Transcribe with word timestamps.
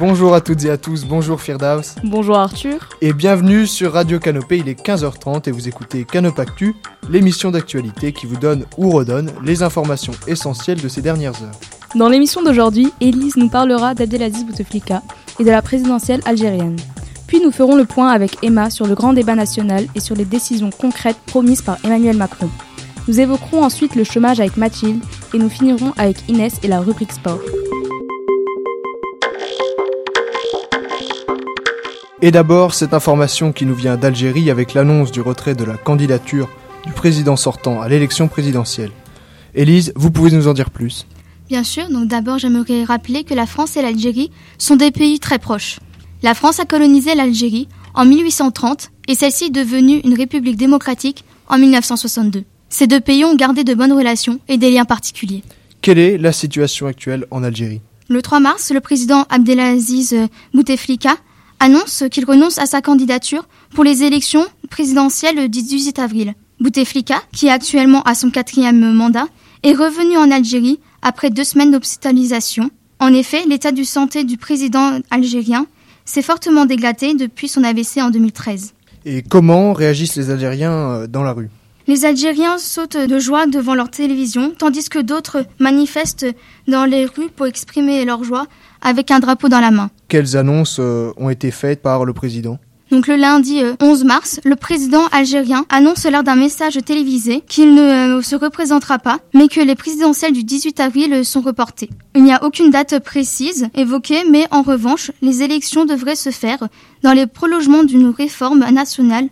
Bonjour 0.00 0.32
à 0.32 0.40
toutes 0.40 0.64
et 0.64 0.70
à 0.70 0.78
tous, 0.78 1.04
bonjour 1.04 1.42
Firdaus. 1.42 1.96
Bonjour 2.02 2.38
Arthur. 2.38 2.88
Et 3.02 3.12
bienvenue 3.12 3.66
sur 3.66 3.92
Radio 3.92 4.18
Canopée, 4.18 4.56
il 4.56 4.68
est 4.70 4.82
15h30 4.82 5.46
et 5.46 5.52
vous 5.52 5.68
écoutez 5.68 6.04
Canopactu, 6.04 6.74
l'émission 7.10 7.50
d'actualité 7.50 8.14
qui 8.14 8.24
vous 8.24 8.38
donne 8.38 8.64
ou 8.78 8.88
redonne 8.92 9.30
les 9.44 9.62
informations 9.62 10.14
essentielles 10.26 10.80
de 10.80 10.88
ces 10.88 11.02
dernières 11.02 11.42
heures. 11.42 11.60
Dans 11.94 12.08
l'émission 12.08 12.42
d'aujourd'hui, 12.42 12.94
Élise 13.02 13.36
nous 13.36 13.50
parlera 13.50 13.92
d'Abdelaziz 13.92 14.46
Bouteflika 14.46 15.02
et 15.38 15.44
de 15.44 15.50
la 15.50 15.60
présidentielle 15.60 16.22
algérienne. 16.24 16.76
Puis 17.26 17.42
nous 17.44 17.52
ferons 17.52 17.76
le 17.76 17.84
point 17.84 18.08
avec 18.08 18.38
Emma 18.42 18.70
sur 18.70 18.86
le 18.86 18.94
grand 18.94 19.12
débat 19.12 19.34
national 19.34 19.84
et 19.94 20.00
sur 20.00 20.16
les 20.16 20.24
décisions 20.24 20.70
concrètes 20.70 21.20
promises 21.26 21.60
par 21.60 21.76
Emmanuel 21.84 22.16
Macron. 22.16 22.48
Nous 23.06 23.20
évoquerons 23.20 23.64
ensuite 23.64 23.96
le 23.96 24.04
chômage 24.04 24.40
avec 24.40 24.56
Mathilde 24.56 25.04
et 25.34 25.38
nous 25.38 25.50
finirons 25.50 25.92
avec 25.98 26.26
Inès 26.26 26.54
et 26.62 26.68
la 26.68 26.80
rubrique 26.80 27.12
sport. 27.12 27.40
Et 32.22 32.30
d'abord, 32.30 32.74
cette 32.74 32.92
information 32.92 33.50
qui 33.50 33.64
nous 33.64 33.74
vient 33.74 33.96
d'Algérie 33.96 34.50
avec 34.50 34.74
l'annonce 34.74 35.10
du 35.10 35.22
retrait 35.22 35.54
de 35.54 35.64
la 35.64 35.78
candidature 35.78 36.50
du 36.84 36.92
président 36.92 37.34
sortant 37.34 37.80
à 37.80 37.88
l'élection 37.88 38.28
présidentielle. 38.28 38.90
Élise, 39.54 39.94
vous 39.96 40.10
pouvez 40.10 40.30
nous 40.30 40.46
en 40.46 40.52
dire 40.52 40.68
plus 40.68 41.06
Bien 41.48 41.64
sûr, 41.64 41.88
donc 41.88 42.08
d'abord 42.08 42.38
j'aimerais 42.38 42.84
rappeler 42.84 43.24
que 43.24 43.32
la 43.32 43.46
France 43.46 43.78
et 43.78 43.82
l'Algérie 43.82 44.30
sont 44.58 44.76
des 44.76 44.90
pays 44.90 45.18
très 45.18 45.38
proches. 45.38 45.80
La 46.22 46.34
France 46.34 46.60
a 46.60 46.66
colonisé 46.66 47.14
l'Algérie 47.14 47.68
en 47.94 48.04
1830 48.04 48.90
et 49.08 49.14
celle-ci 49.14 49.44
est 49.44 49.50
devenue 49.50 50.00
une 50.04 50.14
république 50.14 50.58
démocratique 50.58 51.24
en 51.48 51.56
1962. 51.56 52.44
Ces 52.68 52.86
deux 52.86 53.00
pays 53.00 53.24
ont 53.24 53.34
gardé 53.34 53.64
de 53.64 53.72
bonnes 53.72 53.94
relations 53.94 54.40
et 54.46 54.58
des 54.58 54.70
liens 54.70 54.84
particuliers. 54.84 55.42
Quelle 55.80 55.98
est 55.98 56.18
la 56.18 56.32
situation 56.32 56.86
actuelle 56.86 57.24
en 57.30 57.42
Algérie? 57.42 57.80
Le 58.08 58.20
3 58.20 58.40
mars, 58.40 58.70
le 58.72 58.80
président 58.80 59.24
Abdelaziz 59.30 60.14
Bouteflika 60.52 61.16
annonce 61.60 62.04
qu'il 62.10 62.24
renonce 62.24 62.58
à 62.58 62.66
sa 62.66 62.82
candidature 62.82 63.46
pour 63.74 63.84
les 63.84 64.02
élections 64.02 64.44
présidentielles 64.70 65.48
du 65.48 65.62
18 65.62 65.98
avril. 65.98 66.34
Bouteflika, 66.58 67.22
qui 67.32 67.46
est 67.46 67.50
actuellement 67.50 68.02
à 68.02 68.14
son 68.14 68.30
quatrième 68.30 68.92
mandat, 68.92 69.26
est 69.62 69.72
revenu 69.72 70.16
en 70.16 70.30
Algérie 70.30 70.80
après 71.02 71.30
deux 71.30 71.44
semaines 71.44 71.70
d'hospitalisation. 71.70 72.70
En 72.98 73.12
effet, 73.14 73.44
l'état 73.46 73.72
de 73.72 73.82
santé 73.82 74.24
du 74.24 74.36
président 74.36 74.98
algérien 75.10 75.66
s'est 76.04 76.22
fortement 76.22 76.66
dégradé 76.66 77.14
depuis 77.14 77.48
son 77.48 77.64
AVC 77.64 77.98
en 77.98 78.10
2013. 78.10 78.74
Et 79.06 79.22
comment 79.22 79.72
réagissent 79.72 80.16
les 80.16 80.30
Algériens 80.30 80.72
euh, 80.72 81.06
dans 81.06 81.22
la 81.22 81.32
rue? 81.32 81.48
Les 81.86 82.04
Algériens 82.04 82.58
sautent 82.58 82.96
de 82.96 83.18
joie 83.18 83.46
devant 83.46 83.74
leur 83.74 83.90
télévision, 83.90 84.52
tandis 84.56 84.88
que 84.88 84.98
d'autres 84.98 85.44
manifestent 85.58 86.26
dans 86.68 86.84
les 86.84 87.06
rues 87.06 87.30
pour 87.34 87.46
exprimer 87.46 88.04
leur 88.04 88.22
joie 88.22 88.46
avec 88.82 89.10
un 89.10 89.20
drapeau 89.20 89.48
dans 89.48 89.60
la 89.60 89.70
main. 89.70 89.90
Quelles 90.08 90.36
annonces 90.36 90.78
euh, 90.78 91.12
ont 91.16 91.30
été 91.30 91.50
faites 91.50 91.82
par 91.82 92.04
le 92.04 92.12
président? 92.12 92.58
Donc 92.90 93.06
le 93.06 93.14
lundi 93.14 93.62
11 93.80 94.02
euh, 94.02 94.04
mars, 94.04 94.40
le 94.44 94.56
président 94.56 95.06
algérien 95.12 95.64
annonce 95.68 96.06
lors 96.06 96.24
d'un 96.24 96.34
message 96.34 96.76
télévisé 96.84 97.42
qu'il 97.46 97.74
ne 97.74 98.18
euh, 98.18 98.22
se 98.22 98.34
représentera 98.34 98.98
pas, 98.98 99.20
mais 99.32 99.46
que 99.46 99.60
les 99.60 99.76
présidentielles 99.76 100.32
du 100.32 100.42
18 100.42 100.80
avril 100.80 101.24
sont 101.24 101.40
reportées. 101.40 101.88
Il 102.16 102.24
n'y 102.24 102.32
a 102.32 102.42
aucune 102.42 102.70
date 102.70 102.98
précise 102.98 103.68
évoquée, 103.74 104.24
mais 104.28 104.46
en 104.50 104.62
revanche, 104.62 105.12
les 105.22 105.42
élections 105.42 105.84
devraient 105.84 106.16
se 106.16 106.30
faire 106.30 106.66
dans 107.04 107.12
les 107.12 107.28
prolongements 107.28 107.84
d'une 107.84 108.08
réforme 108.08 108.68
nationale 108.70 109.28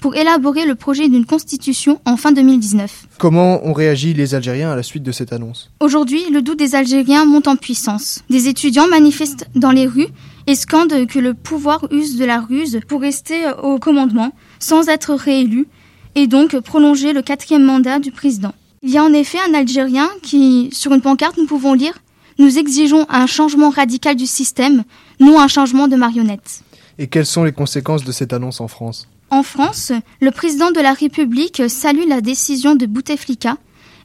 pour 0.00 0.16
élaborer 0.16 0.66
le 0.66 0.74
projet 0.74 1.08
d'une 1.08 1.26
constitution 1.26 2.00
en 2.04 2.16
fin 2.16 2.32
2019. 2.32 3.06
Comment 3.18 3.64
ont 3.66 3.72
réagi 3.72 4.14
les 4.14 4.34
Algériens 4.34 4.70
à 4.70 4.76
la 4.76 4.82
suite 4.82 5.02
de 5.02 5.12
cette 5.12 5.32
annonce? 5.32 5.70
Aujourd'hui, 5.80 6.22
le 6.32 6.42
doute 6.42 6.58
des 6.58 6.74
Algériens 6.74 7.24
monte 7.24 7.48
en 7.48 7.56
puissance. 7.56 8.22
Des 8.30 8.48
étudiants 8.48 8.88
manifestent 8.88 9.46
dans 9.54 9.70
les 9.70 9.86
rues 9.86 10.08
et 10.46 10.54
scandent 10.54 11.06
que 11.06 11.18
le 11.18 11.34
pouvoir 11.34 11.86
use 11.90 12.16
de 12.16 12.24
la 12.24 12.40
ruse 12.40 12.80
pour 12.88 13.00
rester 13.00 13.42
au 13.62 13.78
commandement 13.78 14.32
sans 14.58 14.88
être 14.88 15.14
réélu 15.14 15.66
et 16.14 16.26
donc 16.26 16.58
prolonger 16.60 17.12
le 17.12 17.22
quatrième 17.22 17.64
mandat 17.64 17.98
du 17.98 18.10
président. 18.10 18.52
Il 18.82 18.90
y 18.90 18.98
a 18.98 19.04
en 19.04 19.12
effet 19.12 19.38
un 19.48 19.54
Algérien 19.54 20.08
qui, 20.22 20.70
sur 20.72 20.92
une 20.92 21.02
pancarte, 21.02 21.36
nous 21.36 21.46
pouvons 21.46 21.74
lire 21.74 21.98
Nous 22.38 22.58
exigeons 22.58 23.04
un 23.10 23.26
changement 23.26 23.68
radical 23.68 24.16
du 24.16 24.26
système, 24.26 24.84
non 25.20 25.38
un 25.38 25.48
changement 25.48 25.86
de 25.86 25.96
marionnette. 25.96 26.62
Et 26.98 27.06
quelles 27.06 27.26
sont 27.26 27.44
les 27.44 27.52
conséquences 27.52 28.04
de 28.04 28.12
cette 28.12 28.32
annonce 28.32 28.60
en 28.60 28.68
France? 28.68 29.06
En 29.30 29.42
France, 29.42 29.92
le 30.20 30.30
président 30.30 30.70
de 30.70 30.80
la 30.80 30.92
République 30.92 31.62
salue 31.68 32.06
la 32.08 32.20
décision 32.20 32.74
de 32.74 32.86
Bouteflika 32.86 33.56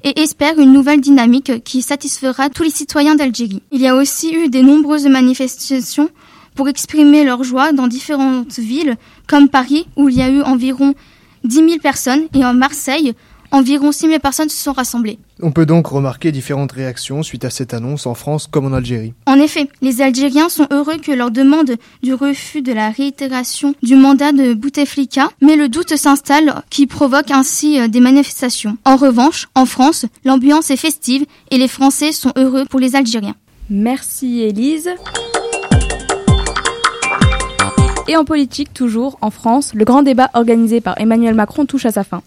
et 0.04 0.22
espère 0.22 0.60
une 0.60 0.72
nouvelle 0.72 1.02
dynamique 1.02 1.64
qui 1.64 1.82
satisfera 1.82 2.50
tous 2.50 2.64
les 2.64 2.70
citoyens 2.70 3.16
d'Algérie. 3.16 3.64
Il 3.72 3.82
y 3.82 3.88
a 3.88 3.96
aussi 3.96 4.34
eu 4.34 4.50
de 4.50 4.60
nombreuses 4.60 5.08
manifestations 5.08 6.10
pour 6.54 6.70
exprimer 6.70 7.24
leur 7.24 7.44
joie 7.44 7.72
dans 7.72 7.88
différentes 7.88 8.60
villes, 8.60 8.98
comme 9.28 9.50
Paris, 9.50 9.88
où 9.96 10.10
il 10.10 10.16
y 10.16 10.22
a 10.22 10.30
eu 10.30 10.42
environ 10.42 10.94
10 11.44 11.56
000 11.56 11.70
personnes, 11.82 12.28
et 12.34 12.46
en 12.46 12.54
Marseille, 12.54 13.14
environ 13.52 13.92
6 13.92 14.08
000 14.08 14.20
personnes 14.20 14.50
se 14.50 14.62
sont 14.62 14.74
rassemblées. 14.74 15.20
On 15.42 15.52
peut 15.52 15.66
donc 15.66 15.88
remarquer 15.88 16.32
différentes 16.32 16.72
réactions 16.72 17.24
suite 17.24 17.46
à 17.46 17.50
cette 17.50 17.74
annonce 17.74 18.06
en 18.06 18.14
France 18.14 18.48
comme 18.48 18.66
en 18.66 18.74
Algérie. 18.74 19.14
En 19.26 19.36
effet, 19.36 19.68
les 19.82 20.02
Algériens 20.02 20.50
sont 20.50 20.68
heureux 20.72 20.98
que 20.98 21.12
leur 21.12 21.32
demande 21.32 21.76
du 22.04 22.14
refus 22.14 22.62
de 22.62 22.74
la 22.74 22.90
réitération 22.90 23.76
du 23.84 23.96
mandat 23.96 24.32
de 24.32 24.54
Bouteflika, 24.54 25.30
mais 25.42 25.56
le 25.56 25.70
doute 25.70 25.96
s'installe 25.96 26.64
qui 26.70 26.88
provoque 26.88 27.32
ainsi 27.32 27.80
euh, 27.80 27.88
des 27.88 28.00
manifestations. 28.00 28.78
En 28.86 28.96
revanche, 28.96 29.48
en 29.56 29.66
France, 29.66 30.06
l'ambiance 30.24 30.72
est 30.72 30.78
festive 30.78 31.26
et 31.52 31.58
les 31.58 31.68
Français 31.68 32.12
sont 32.12 32.32
heureux 32.36 32.66
pour 32.66 32.80
les 32.80 32.96
Algériens. 32.96 33.36
Merci 33.70 34.42
Élise. 34.42 34.90
Et 38.08 38.16
en 38.16 38.24
politique, 38.24 38.72
toujours, 38.72 39.18
en 39.22 39.32
France, 39.32 39.74
le 39.74 39.84
grand 39.84 40.04
débat 40.04 40.30
organisé 40.36 40.80
par 40.80 41.00
Emmanuel 41.02 41.34
Macron 41.34 41.66
touche 41.66 41.88
à 41.88 41.92
sa 41.92 42.04
fin. 42.04 42.22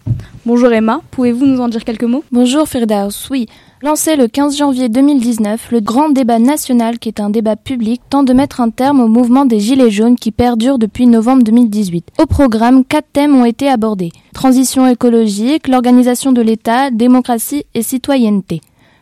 Bonjour 0.49 0.73
Emma, 0.73 1.01
pouvez-vous 1.11 1.45
nous 1.45 1.61
en 1.61 1.67
dire 1.67 1.85
quelques 1.85 2.05
mots 2.05 2.23
Bonjour 2.31 2.67
Firdaus, 2.67 3.29
oui. 3.29 3.45
Lancé 3.83 4.15
le 4.15 4.27
15 4.27 4.57
janvier 4.57 4.89
2019, 4.89 5.71
le 5.71 5.79
grand 5.79 6.09
débat 6.09 6.39
national, 6.39 6.97
qui 6.97 7.07
est 7.07 7.19
un 7.19 7.29
débat 7.29 7.55
public, 7.55 8.01
tente 8.09 8.25
de 8.25 8.33
mettre 8.33 8.59
un 8.59 8.71
terme 8.71 8.99
au 8.99 9.07
mouvement 9.07 9.45
des 9.45 9.59
Gilets 9.59 9.91
jaunes 9.91 10.15
qui 10.15 10.31
perdure 10.31 10.79
depuis 10.79 11.05
novembre 11.05 11.43
2018. 11.43 12.13
Au 12.19 12.25
programme, 12.25 12.83
quatre 12.83 13.09
thèmes 13.13 13.35
ont 13.35 13.45
été 13.45 13.69
abordés. 13.69 14.11
Transition 14.33 14.87
écologique, 14.87 15.67
l'organisation 15.67 16.31
de 16.31 16.41
l'État, 16.41 16.89
démocratie 16.89 17.65
et 17.75 17.83
citoyenneté. 17.83 18.61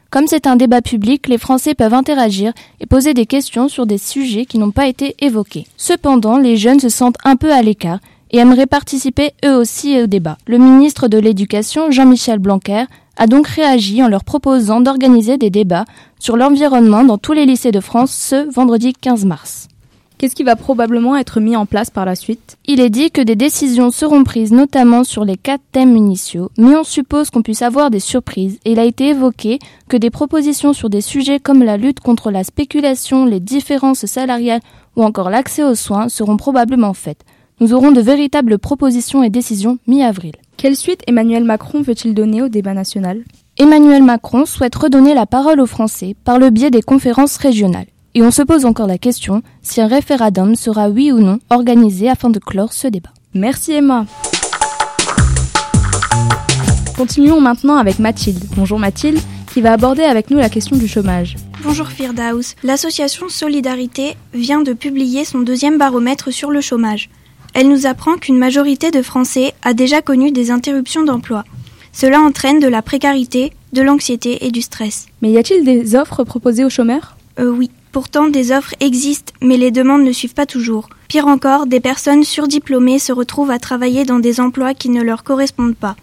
Comme 0.10 0.28
c'est 0.28 0.48
un 0.48 0.58
débat 0.58 0.82
public, 0.82 1.30
les 1.30 1.38
Français 1.38 1.76
peuvent 1.76 1.94
interagir 1.94 2.52
et 2.82 2.86
poser 2.86 3.14
des 3.14 3.26
questions 3.26 3.70
sur 3.70 3.86
des 3.86 3.98
sujets 3.98 4.44
qui 4.44 4.58
n'ont 4.58 4.72
pas 4.72 4.88
été 4.88 5.16
évoqués. 5.22 5.66
Cependant, 5.78 6.40
les 6.40 6.58
jeunes 6.58 6.82
se 6.82 6.90
sentent 6.90 7.20
un 7.24 7.38
peu 7.38 7.54
à 7.54 7.62
l'écart 7.62 8.00
et 8.32 8.38
aimeraient 8.38 8.66
participer 8.66 9.32
eux 9.46 9.56
aussi 9.56 10.02
au 10.02 10.08
débat. 10.08 10.38
Le 10.48 10.58
ministre 10.58 11.08
de 11.08 11.18
l'Éducation, 11.18 11.92
Jean-Michel 11.92 12.40
Blanquer, 12.40 12.86
a 13.18 13.28
donc 13.28 13.48
réagi 13.48 14.04
en 14.04 14.08
leur 14.08 14.24
proposant 14.24 14.82
d'organiser 14.82 15.38
des 15.38 15.50
débats 15.50 15.86
sur 16.20 16.38
l'environnement 16.38 17.04
dans 17.04 17.18
tous 17.18 17.34
les 17.34 17.46
lycées 17.46 17.72
de 17.72 17.80
France 17.80 18.12
ce 18.12 18.52
vendredi 18.54 18.94
15 18.94 19.26
mars. 19.26 19.68
Qu'est-ce 20.18 20.34
qui 20.34 20.44
va 20.44 20.56
probablement 20.56 21.16
être 21.16 21.40
mis 21.40 21.56
en 21.56 21.68
place 21.68 21.92
par 21.92 22.04
la 22.04 22.16
suite? 22.16 22.58
Il 22.66 22.80
est 22.80 22.90
dit 22.90 23.12
que 23.12 23.22
des 23.22 23.36
décisions 23.36 23.92
seront 23.92 24.24
prises 24.24 24.52
notamment 24.52 25.04
sur 25.04 25.24
les 25.24 25.38
quatre 25.38 25.62
thèmes 25.72 25.96
initiaux, 25.96 26.50
mais 26.58 26.76
on 26.76 26.84
suppose 26.84 27.30
qu'on 27.30 27.44
puisse 27.44 27.62
avoir 27.62 27.92
des 27.92 28.00
surprises 28.00 28.58
et 28.66 28.72
il 28.72 28.80
a 28.80 28.86
été 28.86 29.10
évoqué 29.10 29.60
que 29.88 29.98
des 29.98 30.10
propositions 30.10 30.74
sur 30.74 30.90
des 30.90 31.02
sujets 31.02 31.40
comme 31.40 31.62
la 31.62 31.78
lutte 31.78 32.00
contre 32.00 32.32
la 32.32 32.44
spéculation, 32.44 33.26
les 33.26 33.40
différences 33.40 34.08
salariales 34.08 34.62
ou 34.96 35.04
encore 35.04 35.30
l'accès 35.30 35.64
aux 35.64 35.76
soins 35.76 36.10
seront 36.10 36.38
probablement 36.38 36.96
faites. 36.96 37.24
Nous 37.60 37.74
aurons 37.74 37.92
de 37.92 38.02
véritables 38.02 38.60
propositions 38.60 39.24
et 39.24 39.32
décisions 39.32 39.80
mi-avril. 39.88 40.34
Quelle 40.58 40.76
suite 40.76 41.02
Emmanuel 41.08 41.44
Macron 41.44 41.82
veut-il 41.82 42.14
donner 42.14 42.44
au 42.44 42.50
débat 42.50 42.76
national? 42.76 43.24
Emmanuel 43.58 44.04
Macron 44.04 44.46
souhaite 44.46 44.76
redonner 44.76 45.16
la 45.16 45.26
parole 45.26 45.60
aux 45.60 45.66
Français 45.66 46.16
par 46.24 46.38
le 46.38 46.52
biais 46.52 46.70
des 46.70 46.84
conférences 46.84 47.38
régionales. 47.38 47.88
Et 48.14 48.22
on 48.22 48.30
se 48.30 48.44
pose 48.44 48.66
encore 48.66 48.86
la 48.86 49.00
question 49.00 49.42
si 49.64 49.82
un 49.82 49.88
référendum 49.88 50.54
sera 50.54 50.90
oui 50.90 51.12
ou 51.12 51.18
non 51.18 51.40
organisé 51.50 52.08
afin 52.08 52.30
de 52.30 52.38
clore 52.38 52.74
ce 52.74 52.88
débat. 52.88 53.10
Merci 53.34 53.72
Emma. 53.72 54.06
Continuons 56.96 57.42
maintenant 57.42 57.78
avec 57.78 57.98
Mathilde. 57.98 58.44
Bonjour 58.56 58.78
Mathilde, 58.78 59.20
qui 59.52 59.62
va 59.62 59.74
aborder 59.74 60.04
avec 60.04 60.30
nous 60.30 60.38
la 60.38 60.50
question 60.50 60.78
du 60.78 60.88
chômage. 60.88 61.38
Bonjour 61.64 61.88
Firdaus. 61.88 62.54
L'association 62.64 63.30
Solidarité 63.30 64.16
vient 64.32 64.62
de 64.62 64.74
publier 64.74 65.26
son 65.26 65.40
deuxième 65.40 65.80
baromètre 65.80 66.32
sur 66.32 66.52
le 66.52 66.62
chômage. 66.62 67.10
Elle 67.60 67.70
nous 67.70 67.88
apprend 67.88 68.18
qu'une 68.18 68.38
majorité 68.38 68.92
de 68.92 69.02
Français 69.02 69.52
a 69.64 69.74
déjà 69.74 70.04
connu 70.04 70.32
des 70.32 70.52
interruptions 70.52 71.04
d'emploi. 71.04 71.44
Cela 71.92 72.22
entraîne 72.22 72.60
de 72.60 72.68
la 72.68 72.84
précarité, 72.84 73.52
de 73.74 73.82
l'anxiété 73.82 74.46
et 74.46 74.52
du 74.52 74.62
stress. 74.62 75.08
Mais 75.24 75.32
y 75.32 75.40
a-t-il 75.40 75.66
des 75.66 75.96
offres 75.96 76.24
proposées 76.24 76.66
aux 76.66 76.70
chômeurs? 76.70 77.18
Euh, 77.40 77.50
Oui. 77.50 77.72
Pourtant, 77.92 78.28
des 78.28 78.52
offres 78.52 78.76
existent, 78.80 79.34
mais 79.42 79.58
les 79.58 79.72
demandes 79.72 80.04
ne 80.04 80.12
suivent 80.12 80.36
pas 80.36 80.46
toujours. 80.46 80.88
Pire 81.08 81.26
encore, 81.26 81.66
des 81.66 81.80
personnes 81.80 82.24
surdiplômées 82.24 83.00
se 83.00 83.12
retrouvent 83.12 83.50
à 83.50 83.58
travailler 83.58 84.06
dans 84.06 84.20
des 84.20 84.40
emplois 84.40 84.76
qui 84.76 84.90
ne 84.90 85.02
leur 85.02 85.24
correspondent 85.24 85.76
pas. 85.76 85.96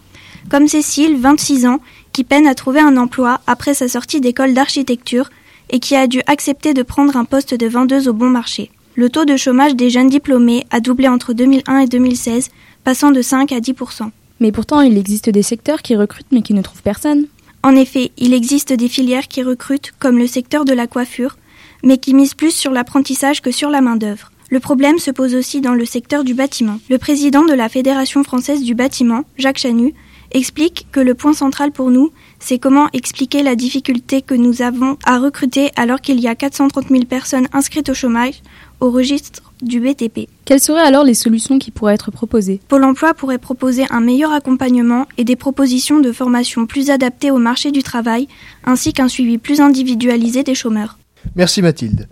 Comme 0.51 0.67
Cécile, 0.67 1.15
26 1.15 1.67
ans, 1.67 1.79
qui 2.11 2.25
peine 2.25 2.47
à 2.47 2.55
trouver 2.55 2.81
un 2.81 2.97
emploi 2.97 3.39
après 3.47 3.73
sa 3.73 3.87
sortie 3.87 4.19
d'école 4.19 4.53
d'architecture 4.53 5.29
et 5.69 5.79
qui 5.79 5.95
a 5.95 6.07
dû 6.07 6.19
accepter 6.27 6.73
de 6.73 6.83
prendre 6.83 7.15
un 7.15 7.23
poste 7.23 7.53
de 7.53 7.67
vendeuse 7.67 8.09
au 8.09 8.13
bon 8.13 8.29
marché. 8.29 8.71
Le 8.97 9.09
taux 9.09 9.25
de 9.25 9.35
chômage 9.35 9.75
des 9.75 9.89
jeunes 9.89 10.07
diplômés 10.07 10.65
a 10.71 10.79
doublé 10.79 11.09
entre 11.09 11.33
2001 11.33 11.79
et 11.79 11.87
2016, 11.87 12.49
passant 12.85 13.11
de 13.11 13.21
5 13.21 13.51
à 13.51 13.59
10% 13.59 14.09
Mais 14.39 14.53
pourtant, 14.53 14.79
il 14.79 14.97
existe 14.97 15.29
des 15.29 15.43
secteurs 15.43 15.81
qui 15.81 15.97
recrutent 15.97 16.31
mais 16.31 16.41
qui 16.41 16.53
ne 16.53 16.61
trouvent 16.61 16.81
personne. 16.81 17.25
En 17.61 17.75
effet, 17.75 18.13
il 18.17 18.33
existe 18.33 18.71
des 18.71 18.87
filières 18.87 19.27
qui 19.27 19.43
recrutent, 19.43 19.91
comme 19.99 20.17
le 20.17 20.27
secteur 20.27 20.63
de 20.63 20.71
la 20.71 20.87
coiffure, 20.87 21.37
mais 21.83 21.97
qui 21.97 22.13
misent 22.13 22.35
plus 22.35 22.55
sur 22.55 22.71
l'apprentissage 22.71 23.41
que 23.41 23.51
sur 23.51 23.69
la 23.69 23.81
main-d'œuvre. 23.81 24.31
Le 24.49 24.61
problème 24.61 24.97
se 24.97 25.11
pose 25.11 25.35
aussi 25.35 25.59
dans 25.59 25.73
le 25.73 25.83
secteur 25.83 26.23
du 26.23 26.33
bâtiment. 26.33 26.79
Le 26.89 26.97
président 26.97 27.43
de 27.43 27.53
la 27.53 27.67
Fédération 27.67 28.23
française 28.23 28.63
du 28.63 28.75
bâtiment, 28.75 29.23
Jacques 29.37 29.57
Chanu, 29.57 29.93
explique 30.31 30.87
que 30.91 30.99
le 30.99 31.15
point 31.15 31.33
central 31.33 31.71
pour 31.71 31.91
nous, 31.91 32.11
c'est 32.39 32.59
comment 32.59 32.89
expliquer 32.93 33.41
la 33.41 33.55
difficulté 33.55 34.21
que 34.21 34.35
nous 34.35 34.61
avons 34.61 34.97
à 35.05 35.17
recruter 35.17 35.71
alors 35.75 36.01
qu'il 36.01 36.19
y 36.19 36.27
a 36.27 36.35
430 36.35 36.89
000 36.89 37.05
personnes 37.05 37.47
inscrites 37.53 37.89
au 37.89 37.93
chômage 37.93 38.41
au 38.79 38.91
registre 38.91 39.53
du 39.61 39.79
BTP. 39.79 40.27
Quelles 40.45 40.59
seraient 40.59 40.81
alors 40.81 41.03
les 41.03 41.13
solutions 41.13 41.59
qui 41.59 41.71
pourraient 41.71 41.93
être 41.93 42.11
proposées? 42.11 42.59
Pôle 42.67 42.83
emploi 42.83 43.13
pourrait 43.13 43.37
proposer 43.37 43.85
un 43.89 44.01
meilleur 44.01 44.31
accompagnement 44.31 45.07
et 45.17 45.23
des 45.23 45.35
propositions 45.35 45.99
de 45.99 46.11
formation 46.11 46.65
plus 46.65 46.89
adaptées 46.89 47.31
au 47.31 47.37
marché 47.37 47.71
du 47.71 47.83
travail, 47.83 48.27
ainsi 48.65 48.93
qu'un 48.93 49.07
suivi 49.07 49.37
plus 49.37 49.61
individualisé 49.61 50.43
des 50.43 50.55
chômeurs. 50.55 50.97
Merci 51.35 51.61
Mathilde. 51.61 52.07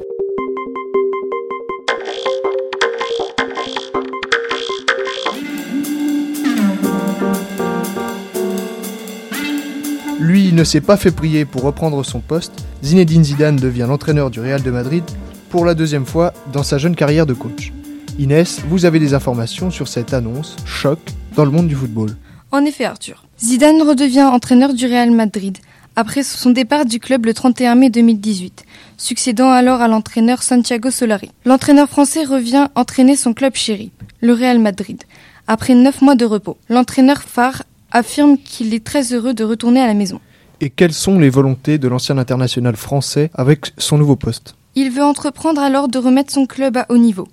Lui 10.19 10.53
ne 10.53 10.63
s'est 10.63 10.81
pas 10.81 10.95
fait 10.95 11.11
prier 11.11 11.43
pour 11.43 11.63
reprendre 11.63 12.03
son 12.03 12.21
poste. 12.21 12.53
Zinedine 12.81 13.23
Zidane 13.23 13.57
devient 13.57 13.85
l'entraîneur 13.87 14.31
du 14.31 14.39
Real 14.39 14.63
de 14.63 14.71
Madrid 14.71 15.03
pour 15.53 15.65
la 15.65 15.75
deuxième 15.75 16.07
fois 16.07 16.33
dans 16.51 16.63
sa 16.63 16.79
jeune 16.79 16.95
carrière 16.95 17.27
de 17.27 17.35
coach. 17.35 17.73
Inès, 18.17 18.61
vous 18.69 18.85
avez 18.85 18.97
des 18.97 19.13
informations 19.13 19.69
sur 19.69 19.87
cette 19.87 20.11
annonce 20.11 20.55
choc 20.65 20.97
dans 21.35 21.45
le 21.45 21.51
monde 21.51 21.67
du 21.67 21.75
football. 21.75 22.09
En 22.49 22.65
effet, 22.65 22.85
Arthur. 22.85 23.23
Zidane 23.39 23.83
redevient 23.83 24.23
entraîneur 24.23 24.73
du 24.73 24.87
Real 24.87 25.11
Madrid 25.11 25.59
après 25.95 26.23
son 26.23 26.49
départ 26.49 26.85
du 26.85 26.99
club 26.99 27.27
le 27.27 27.35
31 27.35 27.75
mai 27.75 27.91
2018, 27.91 28.63
succédant 28.97 29.51
alors 29.51 29.79
à 29.79 29.87
l'entraîneur 29.87 30.41
Santiago 30.41 30.89
Solari. 30.89 31.29
L'entraîneur 31.45 31.87
français 31.87 32.23
revient 32.23 32.69
entraîner 32.73 33.15
son 33.15 33.35
club 33.35 33.53
chéri, 33.53 33.91
le 34.21 34.33
Real 34.33 34.57
Madrid, 34.57 35.03
après 35.45 35.75
neuf 35.75 36.01
mois 36.01 36.15
de 36.15 36.25
repos. 36.25 36.57
L'entraîneur 36.67 37.21
phare 37.21 37.61
affirme 37.91 38.39
qu'il 38.39 38.73
est 38.73 38.83
très 38.83 39.13
heureux 39.13 39.35
de 39.35 39.43
retourner 39.43 39.81
à 39.81 39.85
la 39.85 39.93
maison. 39.93 40.19
Et 40.61 40.71
quelles 40.71 40.93
sont 40.93 41.19
les 41.19 41.29
volontés 41.29 41.77
de 41.77 41.87
l'ancien 41.87 42.17
international 42.17 42.75
français 42.75 43.29
avec 43.35 43.71
son 43.77 43.99
nouveau 43.99 44.15
poste? 44.15 44.55
Il 44.75 44.89
veut 44.89 45.03
entreprendre 45.03 45.61
alors 45.61 45.87
de 45.87 45.99
remettre 45.99 46.33
son 46.33 46.47
club 46.47 46.77
à 46.77 46.87
haut 46.89 46.97
niveau. 46.97 47.27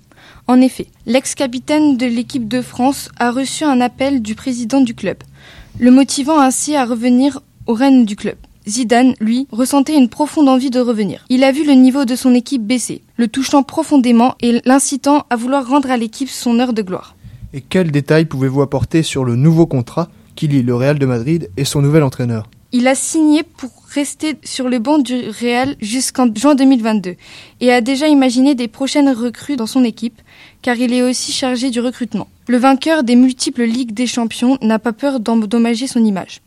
En 0.47 0.61
effet, 0.61 0.87
l'ex-capitaine 1.07 1.97
de 1.97 2.05
l'équipe 2.05 2.47
de 2.47 2.61
France 2.61 3.09
a 3.17 3.31
reçu 3.31 3.63
un 3.63 3.81
appel 3.81 4.21
du 4.21 4.35
président 4.35 4.81
du 4.81 4.93
club, 4.93 5.17
le 5.79 5.89
motivant 5.89 6.39
ainsi 6.39 6.75
à 6.75 6.85
revenir 6.85 7.41
aux 7.65 7.73
rênes 7.73 8.05
du 8.05 8.15
club. 8.15 8.35
Zidane, 8.67 9.15
lui, 9.19 9.47
ressentait 9.51 9.97
une 9.97 10.09
profonde 10.09 10.49
envie 10.49 10.69
de 10.69 10.79
revenir. 10.79 11.25
Il 11.29 11.43
a 11.43 11.51
vu 11.51 11.65
le 11.65 11.73
niveau 11.73 12.05
de 12.05 12.15
son 12.15 12.35
équipe 12.35 12.65
baisser, 12.65 13.01
le 13.17 13.27
touchant 13.27 13.63
profondément 13.63 14.35
et 14.39 14.61
l'incitant 14.65 15.25
à 15.31 15.35
vouloir 15.35 15.67
rendre 15.67 15.89
à 15.89 15.97
l'équipe 15.97 16.29
son 16.29 16.59
heure 16.59 16.73
de 16.73 16.83
gloire. 16.83 17.15
Et 17.53 17.61
quels 17.61 17.91
détails 17.91 18.25
pouvez-vous 18.25 18.61
apporter 18.61 19.01
sur 19.01 19.25
le 19.25 19.35
nouveau 19.35 19.65
contrat 19.65 20.09
qui 20.35 20.47
lie 20.47 20.61
le 20.61 20.75
Real 20.75 20.99
de 20.99 21.07
Madrid 21.07 21.49
et 21.57 21.65
son 21.65 21.81
nouvel 21.81 22.03
entraîneur? 22.03 22.47
Il 22.73 22.87
a 22.87 22.95
signé 22.95 23.43
pour 23.43 23.69
rester 23.89 24.37
sur 24.45 24.69
le 24.69 24.79
banc 24.79 24.97
du 24.97 25.29
Real 25.41 25.75
jusqu'en 25.81 26.33
juin 26.33 26.55
2022 26.55 27.15
et 27.59 27.71
a 27.73 27.81
déjà 27.81 28.07
imaginé 28.07 28.55
des 28.55 28.69
prochaines 28.69 29.09
recrues 29.09 29.57
dans 29.57 29.67
son 29.67 29.83
équipe 29.83 30.21
car 30.61 30.77
il 30.77 30.93
est 30.93 31.01
aussi 31.01 31.33
chargé 31.33 31.69
du 31.69 31.81
recrutement. 31.81 32.29
Le 32.47 32.55
vainqueur 32.57 33.03
des 33.03 33.17
multiples 33.17 33.63
Ligues 33.63 33.93
des 33.93 34.07
Champions 34.07 34.57
n'a 34.61 34.79
pas 34.79 34.93
peur 34.93 35.19
d'endommager 35.19 35.85
son 35.85 36.05
image. 36.05 36.39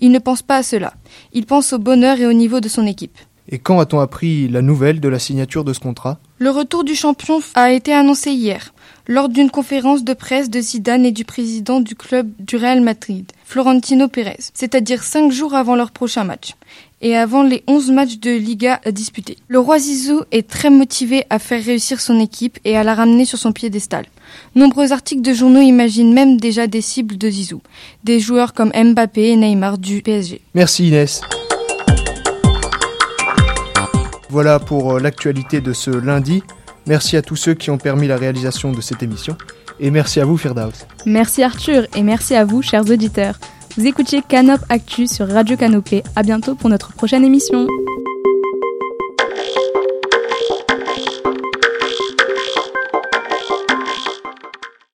Il 0.00 0.10
ne 0.10 0.18
pense 0.18 0.42
pas 0.42 0.56
à 0.56 0.62
cela. 0.62 0.92
Il 1.32 1.46
pense 1.46 1.72
au 1.72 1.78
bonheur 1.78 2.20
et 2.20 2.26
au 2.26 2.34
niveau 2.34 2.60
de 2.60 2.68
son 2.68 2.86
équipe. 2.86 3.18
Et 3.48 3.58
quand 3.58 3.80
a-t-on 3.80 4.00
appris 4.00 4.48
la 4.48 4.60
nouvelle 4.60 5.00
de 5.00 5.08
la 5.08 5.18
signature 5.18 5.64
de 5.64 5.72
ce 5.72 5.80
contrat? 5.80 6.18
Le 6.38 6.50
retour 6.50 6.84
du 6.84 6.94
champion 6.94 7.40
a 7.54 7.72
été 7.72 7.94
annoncé 7.94 8.32
hier 8.32 8.74
lors 9.08 9.28
d'une 9.28 9.50
conférence 9.50 10.04
de 10.04 10.12
presse 10.12 10.50
de 10.50 10.60
Zidane 10.60 11.06
et 11.06 11.10
du 11.10 11.24
président 11.24 11.80
du 11.80 11.96
club 11.96 12.30
du 12.38 12.56
Real 12.56 12.80
Madrid, 12.80 13.32
Florentino 13.50 14.06
Pérez, 14.06 14.38
c'est-à-dire 14.54 15.02
cinq 15.02 15.32
jours 15.32 15.54
avant 15.56 15.74
leur 15.74 15.90
prochain 15.90 16.22
match 16.22 16.54
et 17.02 17.16
avant 17.16 17.42
les 17.42 17.64
11 17.66 17.90
matchs 17.90 18.20
de 18.20 18.30
Liga 18.30 18.80
à 18.84 18.92
disputer. 18.92 19.38
Le 19.48 19.58
roi 19.58 19.80
Zizou 19.80 20.22
est 20.30 20.48
très 20.48 20.70
motivé 20.70 21.24
à 21.30 21.40
faire 21.40 21.60
réussir 21.64 22.00
son 22.00 22.20
équipe 22.20 22.60
et 22.64 22.76
à 22.76 22.84
la 22.84 22.94
ramener 22.94 23.24
sur 23.24 23.38
son 23.38 23.50
piédestal. 23.50 24.06
Nombreux 24.54 24.92
articles 24.92 25.22
de 25.22 25.32
journaux 25.32 25.62
imaginent 25.62 26.14
même 26.14 26.36
déjà 26.36 26.68
des 26.68 26.80
cibles 26.80 27.18
de 27.18 27.28
Zizou, 27.28 27.60
des 28.04 28.20
joueurs 28.20 28.54
comme 28.54 28.70
Mbappé 28.70 29.30
et 29.30 29.36
Neymar 29.36 29.78
du 29.78 30.00
PSG. 30.00 30.42
Merci 30.54 30.86
Inès. 30.86 31.20
Voilà 34.28 34.60
pour 34.60 34.92
euh, 34.92 35.00
l'actualité 35.00 35.60
de 35.60 35.72
ce 35.72 35.90
lundi. 35.90 36.44
Merci 36.86 37.16
à 37.16 37.22
tous 37.22 37.34
ceux 37.34 37.54
qui 37.54 37.70
ont 37.70 37.78
permis 37.78 38.06
la 38.06 38.16
réalisation 38.16 38.70
de 38.70 38.80
cette 38.80 39.02
émission. 39.02 39.36
Et 39.80 39.90
merci 39.90 40.20
à 40.20 40.24
vous, 40.24 40.36
Firdaus. 40.36 40.86
Merci 41.06 41.42
Arthur 41.42 41.86
et 41.96 42.02
merci 42.02 42.34
à 42.34 42.44
vous, 42.44 42.62
chers 42.62 42.88
auditeurs. 42.88 43.38
Vous 43.76 43.86
écoutiez 43.86 44.20
Canop 44.26 44.60
Actu 44.68 45.06
sur 45.06 45.26
Radio 45.28 45.56
Canopé. 45.56 46.02
À 46.16 46.22
bientôt 46.22 46.54
pour 46.54 46.68
notre 46.68 46.92
prochaine 46.92 47.24
émission. 47.24 47.66